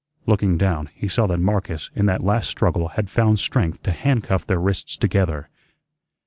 [0.25, 4.47] Looking down, he saw that Marcus in that last struggle had found strength to handcuff
[4.47, 5.47] their wrists together.